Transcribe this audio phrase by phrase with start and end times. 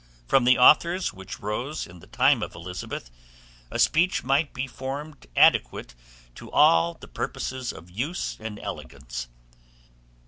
[0.25, 3.11] From the authors which rose in the time of Elizabeth,
[3.69, 5.93] a speech might be formed adequate
[6.33, 9.27] to all the purposes of use and elegance.